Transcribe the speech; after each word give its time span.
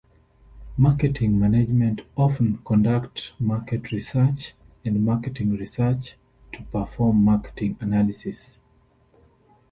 Marketing 0.77 1.37
management 1.39 2.01
often 2.17 2.57
conduct 2.65 3.33
market 3.39 3.91
research 3.91 4.55
and 4.83 5.05
marketing 5.05 5.51
research 5.51 6.15
to 6.53 6.63
perform 6.71 7.23
marketing 7.23 7.77
analysis. 7.81 8.59